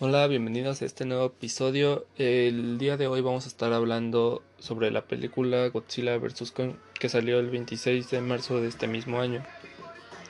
Hola, 0.00 0.28
bienvenidos 0.28 0.80
a 0.80 0.84
este 0.84 1.04
nuevo 1.04 1.26
episodio. 1.26 2.06
El 2.16 2.78
día 2.78 2.96
de 2.96 3.08
hoy 3.08 3.20
vamos 3.20 3.46
a 3.46 3.48
estar 3.48 3.72
hablando 3.72 4.44
sobre 4.60 4.92
la 4.92 5.02
película 5.02 5.66
Godzilla 5.70 6.16
vs. 6.18 6.52
Kong 6.52 6.74
que 7.00 7.08
salió 7.08 7.40
el 7.40 7.50
26 7.50 8.08
de 8.08 8.20
marzo 8.20 8.60
de 8.60 8.68
este 8.68 8.86
mismo 8.86 9.20
año, 9.20 9.42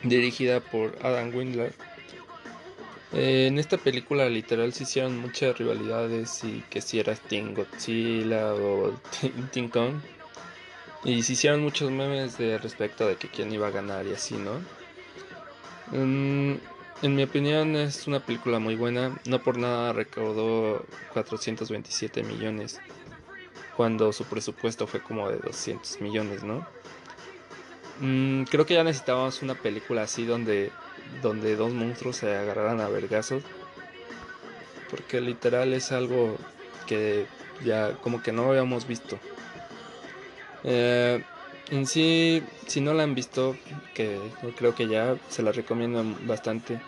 dirigida 0.03 0.61
por 0.61 0.97
Adam 1.03 1.37
Windler. 1.37 1.75
En 3.13 3.59
esta 3.59 3.77
película 3.77 4.27
literal 4.31 4.73
se 4.73 4.85
hicieron 4.85 5.19
muchas 5.19 5.59
rivalidades 5.59 6.43
y 6.45 6.65
que 6.71 6.81
si 6.81 6.99
era 6.99 7.15
Team 7.15 7.53
Godzilla 7.53 8.55
o 8.55 8.99
Team 9.53 9.69
Kong. 9.69 10.01
Y 11.05 11.23
se 11.23 11.35
hicieron 11.35 11.61
muchos 11.61 11.91
memes 11.91 12.39
de 12.39 12.57
respecto 12.57 13.07
de 13.07 13.17
que 13.17 13.29
quién 13.29 13.53
iba 13.53 13.67
a 13.67 13.71
ganar 13.71 14.07
y 14.07 14.15
así, 14.15 14.35
¿no? 14.35 14.63
Mm, 15.93 16.57
en 17.03 17.15
mi 17.15 17.23
opinión 17.23 17.77
es 17.77 18.07
una 18.07 18.21
película 18.21 18.59
muy 18.59 18.75
buena. 18.75 19.19
No 19.27 19.43
por 19.43 19.59
nada 19.59 19.93
recaudó 19.93 20.85
427 21.13 22.23
millones. 22.23 22.81
Cuando 23.77 24.13
su 24.13 24.25
presupuesto 24.25 24.87
fue 24.87 25.01
como 25.01 25.31
de 25.31 25.39
200 25.39 26.01
millones, 26.01 26.43
¿no? 26.43 26.67
Mm, 28.01 28.45
creo 28.45 28.67
que 28.67 28.75
ya 28.75 28.85
necesitábamos 28.85 29.43
una 29.43 29.55
película 29.55 30.03
así 30.03 30.25
donde, 30.25 30.71
donde 31.23 31.57
dos 31.57 31.73
monstruos 31.73 32.17
se 32.17 32.35
agarraran 32.35 32.81
a 32.81 32.89
vergazos. 32.89 33.43
Porque 34.91 35.21
literal 35.21 35.73
es 35.75 35.93
algo 35.93 36.37
que 36.87 37.27
ya 37.65 37.93
como 38.03 38.23
que 38.23 38.33
no 38.33 38.51
habíamos 38.51 38.87
visto. 38.87 39.19
Eh, 40.65 41.23
en 41.71 41.87
sí, 41.87 42.43
si 42.67 42.81
no 42.81 42.95
la 42.95 43.03
han 43.03 43.15
visto, 43.15 43.57
que 43.95 44.19
creo 44.57 44.75
que 44.75 44.89
ya 44.89 45.17
se 45.29 45.43
la 45.43 45.53
recomiendo 45.53 46.05
bastante. 46.23 46.81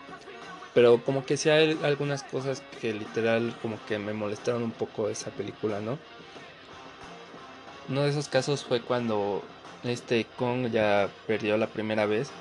Pero 0.73 1.03
como 1.03 1.25
que 1.25 1.37
sí 1.37 1.49
hay 1.49 1.77
algunas 1.83 2.23
cosas 2.23 2.63
que 2.79 2.93
literal 2.93 3.53
como 3.61 3.77
que 3.87 3.99
me 3.99 4.13
molestaron 4.13 4.63
un 4.63 4.71
poco 4.71 5.09
esa 5.09 5.29
película, 5.31 5.81
¿no? 5.81 5.97
Uno 7.89 8.03
de 8.03 8.09
esos 8.09 8.29
casos 8.29 8.63
fue 8.63 8.81
cuando 8.81 9.43
este 9.83 10.25
Kong 10.37 10.69
ya 10.71 11.09
perdió 11.27 11.57
la 11.57 11.67
primera 11.67 12.05
vez 12.05 12.31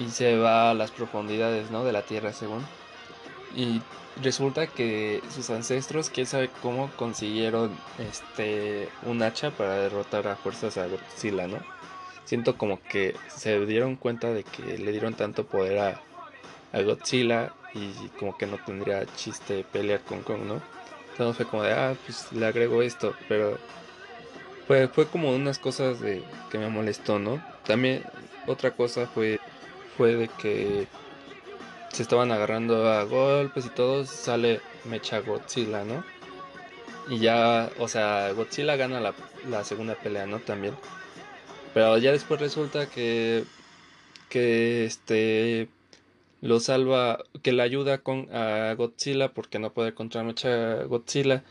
y 0.00 0.08
se 0.08 0.36
va 0.36 0.70
a 0.70 0.74
las 0.74 0.90
profundidades, 0.90 1.70
¿no? 1.70 1.84
De 1.84 1.92
la 1.92 2.02
Tierra, 2.02 2.32
según. 2.32 2.64
Y 3.54 3.80
resulta 4.22 4.66
que 4.66 5.22
sus 5.30 5.50
ancestros, 5.50 6.10
quién 6.10 6.26
sabe 6.26 6.50
cómo 6.62 6.90
consiguieron 6.96 7.76
este 7.98 8.88
un 9.04 9.22
hacha 9.22 9.50
para 9.50 9.76
derrotar 9.76 10.26
a 10.28 10.36
fuerzas 10.36 10.76
a 10.78 10.86
Godzilla, 10.86 11.46
¿no? 11.46 11.58
Siento 12.24 12.56
como 12.56 12.80
que 12.82 13.14
se 13.28 13.64
dieron 13.66 13.96
cuenta 13.96 14.32
de 14.32 14.42
que 14.42 14.78
le 14.78 14.90
dieron 14.90 15.14
tanto 15.14 15.46
poder 15.46 15.78
a, 15.78 16.00
a 16.72 16.82
Godzilla 16.82 17.52
y 17.74 17.92
como 18.18 18.36
que 18.36 18.46
no 18.46 18.58
tendría 18.58 19.06
chiste 19.16 19.64
pelear 19.70 20.00
con 20.00 20.22
Kong, 20.22 20.42
¿no? 20.46 20.60
Entonces 21.12 21.36
fue 21.36 21.46
como 21.46 21.62
de, 21.62 21.72
ah, 21.72 21.94
pues 22.04 22.32
le 22.32 22.46
agrego 22.46 22.82
esto, 22.82 23.14
pero 23.28 23.58
fue, 24.66 24.88
fue 24.88 25.06
como 25.06 25.34
unas 25.34 25.58
cosas 25.58 26.00
de 26.00 26.22
que 26.50 26.58
me 26.58 26.68
molestó, 26.68 27.18
¿no? 27.18 27.42
También 27.64 28.02
otra 28.46 28.72
cosa 28.72 29.06
fue, 29.06 29.40
fue 29.96 30.14
de 30.16 30.28
que 30.28 30.86
se 31.96 32.02
estaban 32.02 32.30
agarrando 32.30 32.90
a 32.90 33.04
golpes 33.04 33.64
y 33.64 33.70
todo, 33.70 34.04
sale 34.04 34.60
Mecha 34.84 35.20
Godzilla, 35.20 35.82
¿no? 35.82 36.04
Y 37.08 37.20
ya, 37.20 37.70
o 37.78 37.88
sea, 37.88 38.30
Godzilla 38.32 38.76
gana 38.76 39.00
la, 39.00 39.64
segunda 39.64 39.94
pelea, 39.94 40.26
¿no? 40.26 40.40
También. 40.40 40.74
Pero 41.72 41.96
ya 41.96 42.12
después 42.12 42.38
resulta 42.38 42.90
que, 42.90 43.44
que 44.28 44.84
este, 44.84 45.68
lo 46.42 46.60
salva, 46.60 47.24
que 47.40 47.52
le 47.52 47.62
ayuda 47.62 47.96
con, 47.96 48.28
a 48.30 48.74
Godzilla 48.74 49.32
porque 49.32 49.58
no 49.58 49.72
puede 49.72 49.94
contra 49.94 50.22
Mecha 50.22 50.82
Godzilla. 50.82 51.44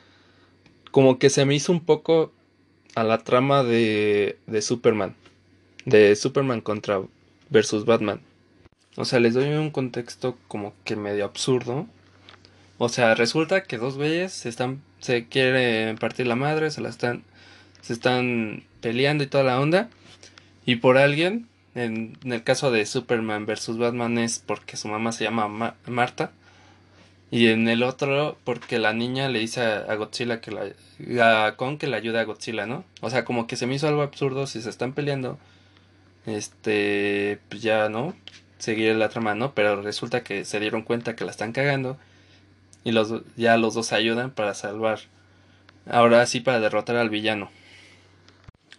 Como 0.91 1.17
que 1.17 1.31
se 1.31 1.45
me 1.45 1.55
hizo 1.55 1.71
un 1.71 1.83
poco 1.83 2.31
a 2.93 3.03
la 3.03 3.23
trama 3.23 3.63
de, 3.63 4.37
de 4.45 4.61
Superman. 4.61 5.15
De 5.85 6.15
Superman 6.15 6.61
contra 6.61 7.01
versus 7.49 7.83
Batman. 7.83 8.21
O 8.97 9.05
sea, 9.05 9.19
les 9.19 9.33
doy 9.33 9.49
un 9.49 9.71
contexto 9.71 10.37
como 10.47 10.73
que 10.83 10.95
medio 10.95 11.25
absurdo. 11.25 11.87
O 12.77 12.89
sea, 12.89 13.15
resulta 13.15 13.63
que 13.63 13.77
dos 13.77 13.95
güeyes 13.97 14.33
se 14.33 14.49
están 14.49 14.81
se 14.99 15.27
quieren 15.27 15.97
partir 15.97 16.27
la 16.27 16.35
madre, 16.35 16.71
se 16.71 16.81
la 16.81 16.89
están 16.89 17.23
se 17.81 17.93
están 17.93 18.63
peleando 18.81 19.23
y 19.23 19.27
toda 19.27 19.43
la 19.43 19.59
onda 19.59 19.89
y 20.65 20.77
por 20.77 20.97
alguien 20.97 21.47
en, 21.75 22.17
el 22.23 22.43
caso 22.43 22.71
de 22.71 22.85
Superman 22.85 23.45
versus 23.45 23.77
Batman 23.77 24.17
es 24.17 24.39
porque 24.39 24.77
su 24.77 24.87
mamá 24.87 25.11
se 25.11 25.25
llama 25.25 25.75
Marta 25.85 26.31
y 27.29 27.47
en 27.47 27.67
el 27.67 27.83
otro 27.83 28.37
porque 28.43 28.79
la 28.79 28.93
niña 28.93 29.29
le 29.29 29.39
dice 29.39 29.61
a, 29.61 29.93
Godzilla 29.95 30.41
que 30.41 30.51
la 30.51 31.47
a 31.47 31.55
que 31.77 31.87
le 31.87 31.97
ayude 31.97 32.19
a 32.19 32.23
Godzilla, 32.23 32.65
¿no? 32.65 32.83
O 33.01 33.09
sea, 33.09 33.25
como 33.25 33.45
que 33.45 33.57
se 33.57 33.67
me 33.67 33.75
hizo 33.75 33.87
algo 33.87 34.01
absurdo 34.01 34.47
si 34.47 34.61
se 34.61 34.69
están 34.69 34.93
peleando 34.93 35.37
este 36.25 37.39
pues 37.49 37.61
ya, 37.61 37.89
¿no? 37.89 38.15
Seguir 38.65 38.95
la 38.95 39.09
trama, 39.09 39.35
¿no? 39.35 39.53
Pero 39.53 39.81
resulta 39.81 40.23
que 40.23 40.45
se 40.45 40.59
dieron 40.59 40.81
cuenta 40.81 41.15
que 41.15 41.25
la 41.25 41.31
están 41.31 41.53
cagando 41.53 41.97
y 42.83 42.91
los, 42.91 43.13
ya 43.37 43.57
los 43.57 43.73
dos 43.73 43.93
ayudan 43.93 44.31
para 44.31 44.53
salvar. 44.53 44.99
Ahora 45.87 46.25
sí 46.25 46.39
para 46.41 46.59
derrotar 46.59 46.95
al 46.97 47.09
villano. 47.09 47.49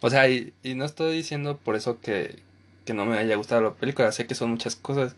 O 0.00 0.10
sea, 0.10 0.28
y, 0.28 0.52
no 0.64 0.84
estoy 0.84 1.16
diciendo 1.16 1.58
por 1.58 1.76
eso 1.76 2.00
que, 2.00 2.41
que, 2.84 2.94
no 2.94 3.06
me 3.06 3.19
haya 3.19 3.36
gustado 3.36 3.62
la 3.62 3.74
película, 3.74 4.12
sé 4.12 4.26
que 4.26 4.34
son 4.34 4.50
muchas 4.50 4.76
cosas. 4.76 5.16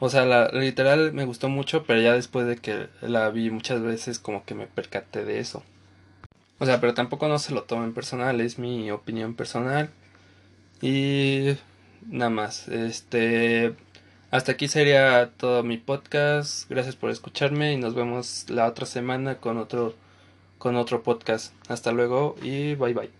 O 0.00 0.08
sea, 0.08 0.24
la, 0.24 0.48
literal 0.48 1.12
me 1.12 1.24
gustó 1.24 1.48
mucho, 1.48 1.84
pero 1.84 2.00
ya 2.00 2.14
después 2.14 2.46
de 2.46 2.56
que 2.56 2.88
la 3.02 3.30
vi 3.30 3.50
muchas 3.50 3.82
veces 3.82 4.18
como 4.18 4.44
que 4.44 4.54
me 4.54 4.66
percaté 4.66 5.24
de 5.24 5.40
eso. 5.40 5.64
O 6.60 6.66
sea, 6.66 6.80
pero 6.80 6.94
tampoco 6.94 7.28
no 7.28 7.38
se 7.38 7.52
lo 7.52 7.64
tomen 7.64 7.94
personal, 7.94 8.40
es 8.40 8.58
mi 8.58 8.90
opinión 8.90 9.34
personal. 9.34 9.90
Y 10.80 11.56
nada 12.06 12.30
más. 12.30 12.68
Este, 12.68 13.74
hasta 14.30 14.52
aquí 14.52 14.68
sería 14.68 15.30
todo 15.36 15.62
mi 15.62 15.78
podcast. 15.78 16.68
Gracias 16.70 16.96
por 16.96 17.10
escucharme 17.10 17.72
y 17.72 17.76
nos 17.76 17.94
vemos 17.94 18.46
la 18.48 18.66
otra 18.66 18.86
semana 18.86 19.38
con 19.38 19.58
otro 19.58 19.94
con 20.58 20.76
otro 20.76 21.02
podcast. 21.02 21.54
Hasta 21.68 21.92
luego 21.92 22.36
y 22.42 22.74
bye 22.74 22.94
bye. 22.94 23.17